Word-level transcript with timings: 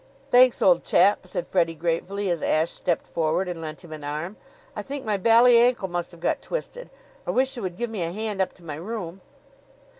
"Thanks, 0.31 0.63
old 0.63 0.83
chap," 0.83 1.27
said 1.27 1.45
Freddie 1.45 1.75
gratefully 1.75 2.31
as 2.31 2.41
Ashe 2.41 2.71
stepped 2.71 3.05
forward 3.05 3.47
and 3.47 3.61
lent 3.61 3.83
him 3.83 3.93
an 3.93 4.03
arm. 4.03 4.35
"I 4.75 4.81
think 4.81 5.05
my 5.05 5.15
bally 5.15 5.59
ankle 5.59 5.87
must 5.87 6.09
have 6.09 6.19
got 6.19 6.41
twisted. 6.41 6.89
I 7.27 7.29
wish 7.29 7.55
you 7.55 7.61
would 7.61 7.77
give 7.77 7.91
me 7.91 8.01
a 8.01 8.11
hand 8.11 8.41
up 8.41 8.51
to 8.53 8.63
my 8.63 8.77
room." 8.77 9.21